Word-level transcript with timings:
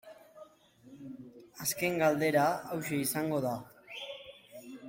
Azken 1.65 2.01
galdera 2.05 2.49
hauxe 2.73 3.01
izango 3.05 3.47
da. 3.49 3.55